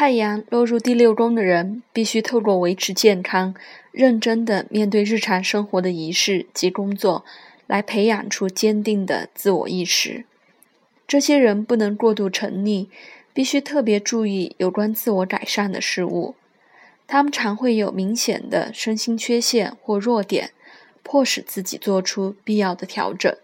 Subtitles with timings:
[0.00, 3.52] 太阳落入第六宫的人，必须透过维持健康、
[3.90, 7.24] 认真的面对日常生活的仪式及工作，
[7.66, 10.24] 来培养出坚定的自我意识。
[11.08, 12.86] 这些人不能过度沉溺，
[13.34, 16.36] 必须特别注意有关自我改善的事物。
[17.08, 20.52] 他们常会有明显的身心缺陷或弱点，
[21.02, 23.36] 迫使自己做出必要的调整。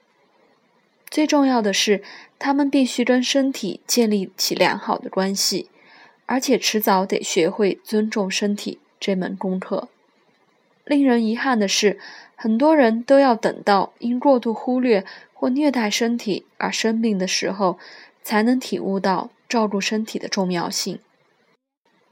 [1.10, 2.04] 最重要的是，
[2.38, 5.68] 他们必须跟身体建立起良好的关系。
[6.26, 9.88] 而且迟早得学会尊重身体这门功课。
[10.84, 11.98] 令人遗憾的是，
[12.34, 17.78] 很多人都要等到因过度忽略或虐待身体而生病的时候，
[18.22, 20.98] 才能体悟到照顾身体的重要性。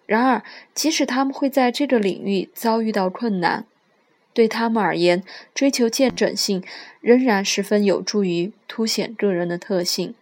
[0.07, 0.43] 然而，
[0.75, 3.67] 即使他们会在这个领域遭遇到困难，
[4.35, 5.23] 对他们而言，
[5.55, 6.63] 追求健整性
[7.01, 10.15] 仍然十分有助于凸显个人的特性。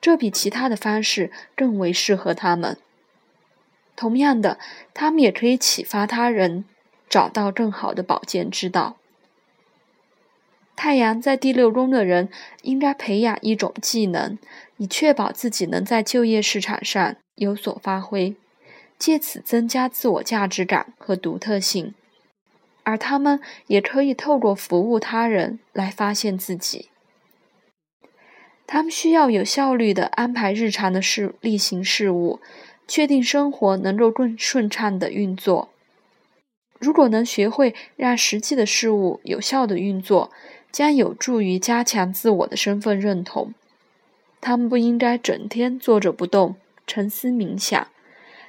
[0.00, 2.76] 这比其他的方式更为适合他们。
[3.96, 4.58] 同样的，
[4.94, 6.64] 他们也可以启发他人
[7.08, 8.96] 找到更好的保健之道。
[10.74, 12.30] 太阳在第六宫的人
[12.62, 14.38] 应该培养一种技能，
[14.78, 18.34] 以确保自己能在就业市场上有所发挥，
[18.98, 21.92] 借此增加自我价值感和独特性。
[22.82, 26.88] 而他们也可以透过服务他人来发现自己。
[28.66, 32.40] 他们需要有效率地安排日常的事例行事务。
[32.90, 35.68] 确定生活能够更顺畅的运作。
[36.80, 40.32] 如果能学会让实际的事物有效的运作，
[40.72, 43.54] 将有助于加强自我的身份认同。
[44.40, 47.86] 他们不应该整天坐着不动，沉思冥想。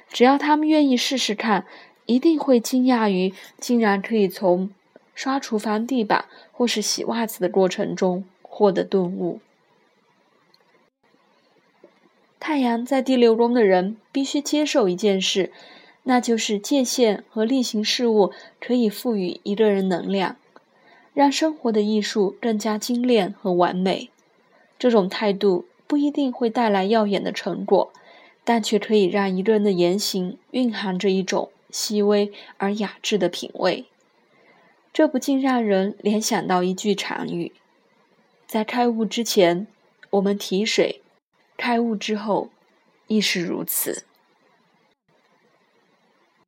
[0.08, 1.64] 只要他们愿意试试看，
[2.06, 4.70] 一定会惊讶于竟然可以从
[5.14, 9.38] 刷厨房地板或是洗袜子的过程中获得顿悟。
[12.44, 15.52] 太阳在第六宫的人必须接受一件事，
[16.02, 20.34] 那就是界限和例行事务可以赋予一个人能量，
[21.14, 24.10] 让生活的艺术更加精炼和完美。
[24.76, 27.92] 这种态度不一定会带来耀眼的成果，
[28.42, 33.84] 但却可以让一个人的言行蕴含着一种细微而雅致的品味。
[34.92, 37.52] 这不禁让人联想到一句禅语：
[38.48, 39.68] 在开悟之前，
[40.10, 41.01] 我们提水。
[41.62, 42.50] 开悟之后，
[43.06, 44.02] 亦是如此。